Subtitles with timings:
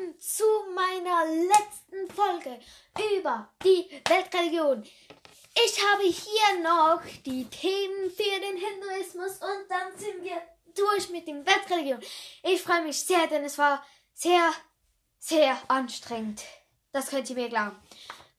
[0.00, 2.60] willkommen zu meiner letzten Folge
[3.16, 4.84] über die Weltreligion.
[5.54, 10.40] Ich habe hier noch die Themen für den Hinduismus und dann sind wir
[10.74, 12.00] durch mit dem Weltreligion.
[12.42, 13.84] Ich freue mich sehr, denn es war
[14.14, 14.52] sehr,
[15.18, 16.42] sehr anstrengend.
[16.92, 17.76] Das könnt ihr mir glauben.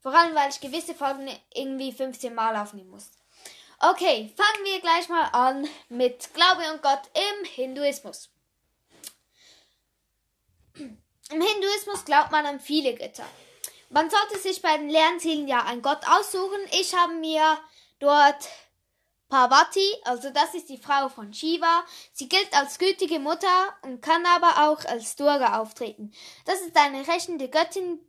[0.02, 3.12] Vor allem, weil ich gewisse Folgen irgendwie 15 Mal aufnehmen muss.
[3.80, 8.30] Okay, fangen wir gleich mal an mit Glaube und Gott im Hinduismus.
[11.32, 13.26] Im Hinduismus glaubt man an viele Götter.
[13.90, 16.60] Man sollte sich bei den Lernzielen ja einen Gott aussuchen.
[16.72, 17.58] Ich habe mir
[18.00, 18.50] dort
[19.30, 21.86] Parvati, also das ist die Frau von Shiva.
[22.12, 26.12] Sie gilt als gütige Mutter und kann aber auch als Durga auftreten.
[26.46, 28.00] Das ist eine rächende Göttin,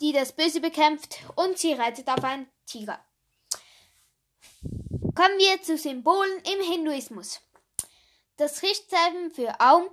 [0.00, 2.98] die das Böse bekämpft und sie reitet auf einen Tiger.
[5.14, 7.40] Kommen wir zu Symbolen im Hinduismus.
[8.36, 9.88] Das Richtzeichen für Aum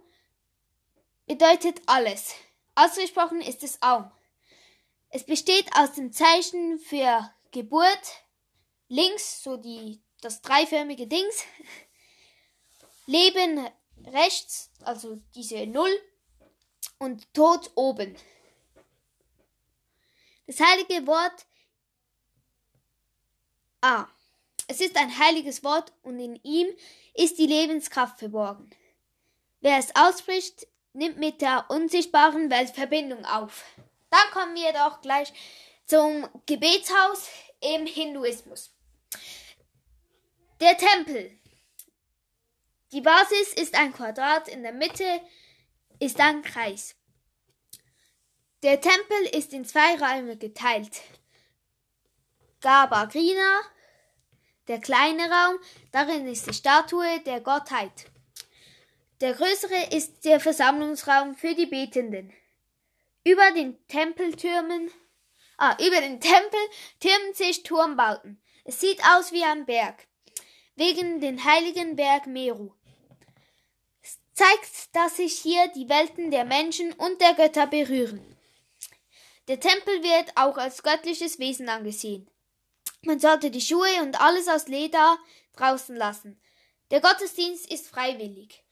[1.30, 2.34] bedeutet alles.
[2.74, 4.12] Ausgesprochen ist es Aum.
[5.10, 8.26] Es besteht aus dem Zeichen für Geburt
[8.88, 11.44] links, so die, das dreiförmige Dings,
[13.06, 13.70] Leben
[14.08, 15.92] rechts, also diese Null,
[16.98, 18.18] und Tod oben.
[20.48, 21.46] Das heilige Wort
[23.82, 24.08] A.
[24.68, 26.68] Es ist ein heiliges Wort und in ihm
[27.14, 28.70] ist die Lebenskraft verborgen.
[29.62, 33.64] Wer es ausspricht, nimmt mit der unsichtbaren Welt Verbindung auf.
[34.10, 35.32] Dann kommen wir doch gleich
[35.86, 37.30] zum Gebetshaus
[37.62, 38.72] im Hinduismus.
[40.60, 41.38] Der Tempel.
[42.92, 45.22] Die Basis ist ein Quadrat, in der Mitte
[46.00, 46.96] ist ein Kreis.
[48.64, 51.02] Der Tempel ist in zwei Räume geteilt.
[52.62, 53.62] Gabagrina
[54.70, 55.58] der kleine Raum,
[55.92, 58.06] darin ist die Statue der Gottheit.
[59.22, 62.34] Der größere ist der Versammlungsraum für die Betenden.
[63.26, 64.90] Über den Tempeltürmen,
[65.58, 66.60] ah, über den Tempel
[67.02, 68.42] türmen sich Turmbauten.
[68.64, 70.08] Es sieht aus wie ein Berg,
[70.76, 72.72] wegen den heiligen Berg Meru.
[74.02, 78.38] Es zeigt, dass sich hier die Welten der Menschen und der Götter berühren.
[79.50, 82.30] Der Tempel wird auch als göttliches Wesen angesehen.
[83.02, 85.18] Man sollte die Schuhe und alles aus Leder
[85.58, 86.40] draußen lassen.
[86.92, 88.64] Der Gottesdienst ist freiwillig.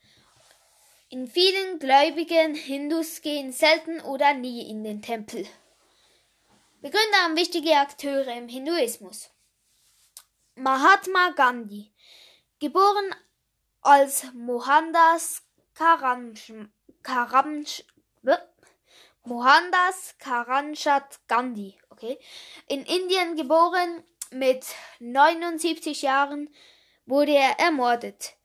[1.09, 5.47] In vielen gläubigen Hindus gehen selten oder nie in den Tempel.
[6.81, 9.29] Begründer und wichtige Akteure im Hinduismus.
[10.56, 11.94] Mahatma Gandhi,
[12.59, 13.16] geboren
[13.79, 15.44] als Mohandas
[15.75, 16.51] Karamch,
[17.03, 17.85] Karamch,
[19.23, 22.19] Mohandas Karamchand Gandhi, okay,
[22.67, 24.66] in Indien geboren mit
[25.00, 26.50] 79 Jahren
[27.06, 28.37] wurde er ermordet.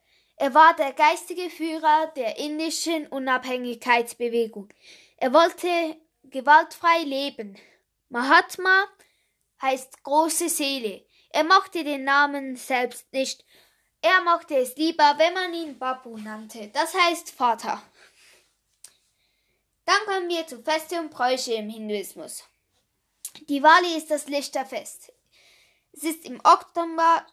[0.43, 4.71] Er war der geistige Führer der indischen Unabhängigkeitsbewegung.
[5.19, 7.57] Er wollte gewaltfrei leben.
[8.09, 8.89] Mahatma
[9.63, 11.07] heißt große Seele.
[11.31, 13.45] Er mochte den Namen selbst nicht.
[14.01, 16.73] Er mochte es lieber, wenn man ihn Babu nannte.
[16.75, 17.81] Das heißt Vater.
[19.85, 22.43] Dann kommen wir zu Feste und Bräuche im Hinduismus.
[23.49, 25.13] Diwali ist das Lichterfest.
[25.93, 27.25] Es ist im Oktober,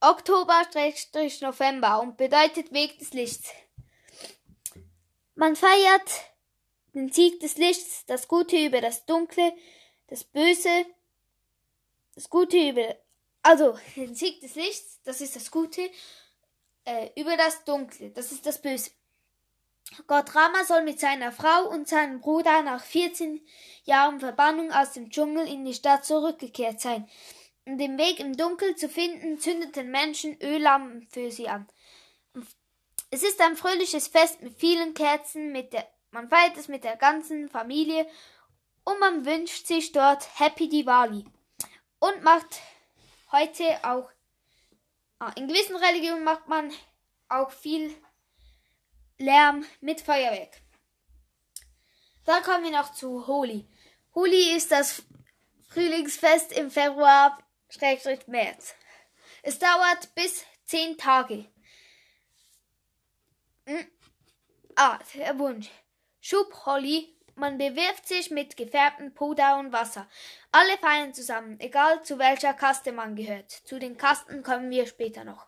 [0.00, 3.50] Oktober-November und bedeutet Weg des Lichts.
[5.34, 6.10] Man feiert
[6.94, 9.52] den Sieg des Lichts, das Gute über das Dunkle,
[10.08, 10.86] das Böse,
[12.14, 12.96] das Gute über,
[13.42, 15.90] also den Sieg des Lichts, das ist das Gute,
[16.84, 18.90] äh, über das Dunkle, das ist das Böse.
[20.06, 23.40] Gott Rama soll mit seiner Frau und seinem Bruder nach 14
[23.84, 27.08] Jahren Verbannung aus dem Dschungel in die Stadt zurückgekehrt sein.
[27.68, 31.68] Um den Weg im Dunkel zu finden, zündeten Menschen Öllampen für sie an.
[33.10, 36.96] Es ist ein fröhliches Fest mit vielen Kerzen, mit der, man feiert es mit der
[36.96, 38.06] ganzen Familie
[38.84, 41.26] und man wünscht sich dort Happy Diwali
[41.98, 42.62] und macht
[43.32, 44.08] heute auch,
[45.18, 46.72] ah, in gewissen Religionen macht man
[47.28, 47.94] auch viel
[49.18, 50.62] Lärm mit Feuerwerk.
[52.24, 53.68] Dann kommen wir noch zu Holi.
[54.14, 55.02] Holi ist das
[55.68, 57.38] Frühlingsfest im Februar
[57.70, 58.74] Schrägstrich März.
[59.42, 61.46] Es dauert bis zehn Tage.
[63.66, 63.86] Hm.
[64.76, 65.68] Ah, der Wunsch.
[66.20, 67.14] Schub Holly.
[67.34, 70.08] Man bewirft sich mit gefärbtem Puder und Wasser.
[70.50, 73.50] Alle feiern zusammen, egal zu welcher Kaste man gehört.
[73.50, 75.46] Zu den Kasten kommen wir später noch.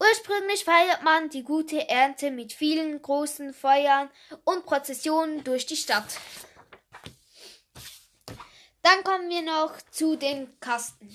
[0.00, 4.10] Ursprünglich feiert man die gute Ernte mit vielen großen Feuern
[4.44, 6.18] und Prozessionen durch die Stadt.
[8.82, 11.08] Dann kommen wir noch zu den Kasten.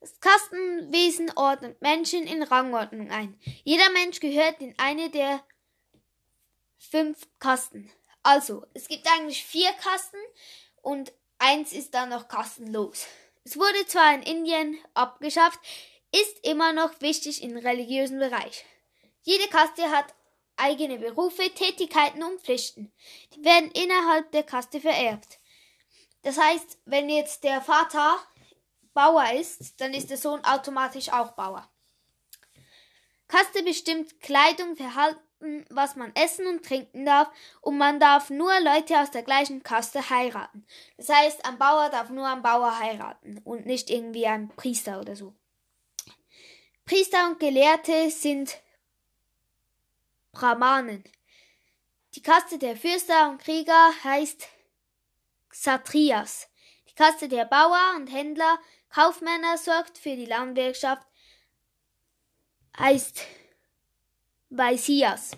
[0.00, 3.40] Das Kastenwesen ordnet Menschen in Rangordnung ein.
[3.64, 5.42] Jeder Mensch gehört in eine der
[6.78, 7.90] fünf Kasten.
[8.22, 10.18] Also, es gibt eigentlich vier Kasten
[10.82, 13.06] und eins ist dann noch kastenlos.
[13.44, 15.60] Es wurde zwar in Indien abgeschafft,
[16.12, 18.64] ist immer noch wichtig im religiösen Bereich.
[19.22, 20.14] Jede Kaste hat
[20.56, 22.92] eigene Berufe, Tätigkeiten und Pflichten.
[23.34, 25.38] Die werden innerhalb der Kaste vererbt.
[26.26, 28.18] Das heißt, wenn jetzt der Vater
[28.94, 31.70] Bauer ist, dann ist der Sohn automatisch auch Bauer.
[33.28, 37.30] Kaste bestimmt Kleidung, Verhalten, was man essen und trinken darf,
[37.60, 40.66] und man darf nur Leute aus der gleichen Kaste heiraten.
[40.96, 45.14] Das heißt, ein Bauer darf nur einen Bauer heiraten und nicht irgendwie ein Priester oder
[45.14, 45.32] so.
[46.86, 48.60] Priester und Gelehrte sind
[50.32, 51.04] Brahmanen.
[52.16, 54.55] Die Kaste der Fürster und Krieger heißt
[55.56, 56.48] Kshatriyas.
[56.88, 58.58] Die Kaste der Bauer und Händler,
[58.90, 61.06] Kaufmänner sorgt für die Landwirtschaft,
[62.78, 63.22] heißt
[64.50, 65.32] Vaishyas.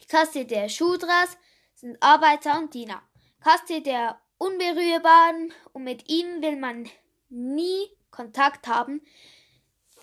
[0.00, 1.36] Die Kaste der Shudras
[1.74, 3.02] sind Arbeiter und Diener.
[3.42, 6.88] Kaste der Unberührbaren und mit ihnen will man
[7.28, 9.02] nie Kontakt haben,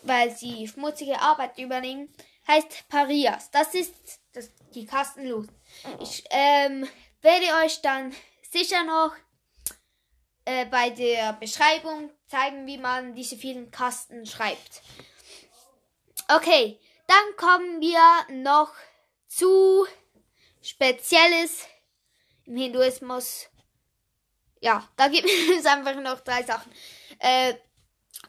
[0.01, 2.13] weil sie schmutzige Arbeit übernehmen,
[2.47, 3.51] heißt Parias.
[3.51, 3.93] Das ist
[4.33, 5.47] das, die Kastenlos.
[6.01, 6.87] Ich ähm,
[7.21, 8.13] werde euch dann
[8.51, 9.15] sicher noch
[10.45, 14.81] äh, bei der Beschreibung zeigen, wie man diese vielen Kasten schreibt.
[16.27, 18.73] Okay, dann kommen wir noch
[19.27, 19.85] zu
[20.61, 21.65] Spezielles
[22.45, 23.47] im Hinduismus.
[24.61, 26.71] Ja, da gibt es einfach noch drei Sachen.
[27.19, 27.55] Äh,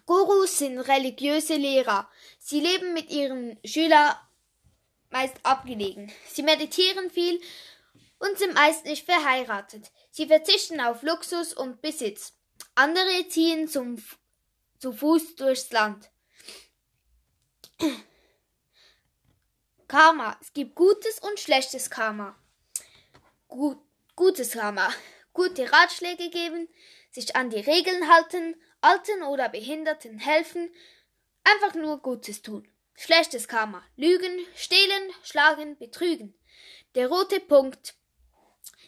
[0.06, 2.08] Gurus sind religiöse Lehrer.
[2.38, 4.14] Sie leben mit ihren Schülern
[5.10, 6.12] meist abgelegen.
[6.26, 7.40] Sie meditieren viel
[8.18, 9.90] und sind meist nicht verheiratet.
[10.16, 12.34] Sie verzichten auf Luxus und Besitz.
[12.76, 14.00] Andere ziehen zum,
[14.78, 16.08] zu Fuß durchs Land.
[19.88, 20.38] Karma.
[20.40, 22.38] Es gibt gutes und schlechtes Karma.
[23.48, 23.78] Gut,
[24.14, 24.88] gutes Karma.
[25.32, 26.68] Gute Ratschläge geben,
[27.10, 30.72] sich an die Regeln halten, Alten oder Behinderten helfen,
[31.42, 32.68] einfach nur Gutes tun.
[32.94, 33.84] Schlechtes Karma.
[33.96, 36.38] Lügen, stehlen, schlagen, betrügen.
[36.94, 37.96] Der rote Punkt.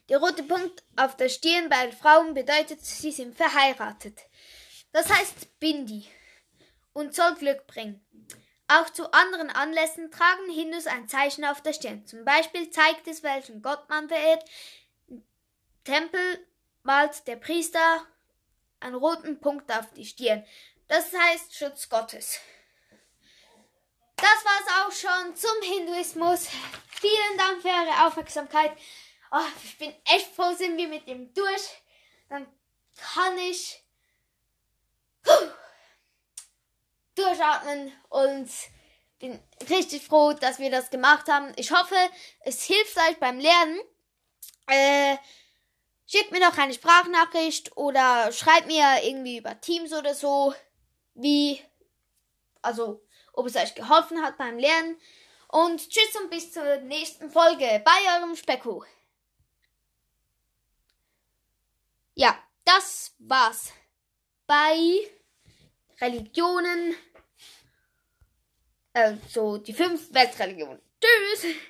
[0.08, 4.20] Der rote Punkt auf der Stirn bei Frauen bedeutet, sie sind verheiratet.
[4.92, 6.08] Das heißt Bindi
[6.92, 8.04] und soll Glück bringen.
[8.68, 12.06] Auch zu anderen Anlässen tragen Hindus ein Zeichen auf der Stirn.
[12.06, 14.44] Zum Beispiel zeigt es, welchen Gott man verehrt.
[15.08, 15.24] Im
[15.84, 16.46] Tempel
[16.82, 18.06] malt der Priester
[18.80, 20.44] einen roten Punkt auf die Stirn.
[20.88, 22.40] Das heißt Schutz Gottes.
[24.16, 26.48] Das war's auch schon zum Hinduismus.
[27.00, 28.72] Vielen Dank für eure Aufmerksamkeit.
[29.32, 31.82] Oh, ich bin echt froh, sind wir mit dem durch.
[32.28, 32.46] Dann
[32.96, 33.82] kann ich
[37.14, 38.50] durchatmen und
[39.18, 41.52] bin richtig froh, dass wir das gemacht haben.
[41.56, 41.96] Ich hoffe,
[42.40, 43.80] es hilft euch beim Lernen.
[44.68, 45.16] Äh,
[46.06, 50.54] schickt mir noch eine Sprachnachricht oder schreibt mir irgendwie über Teams oder so,
[51.14, 51.60] wie,
[52.62, 53.02] also,
[53.32, 55.00] ob es euch geholfen hat beim Lernen.
[55.48, 58.84] Und tschüss und bis zur nächsten Folge bei eurem Specko.
[62.18, 62.34] Ja,
[62.64, 63.74] das war's
[64.46, 65.06] bei
[66.00, 66.96] Religionen,
[68.94, 70.80] also die fünf Weltreligionen.
[70.98, 71.56] Tschüss!